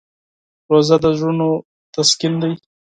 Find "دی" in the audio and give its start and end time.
2.41-2.53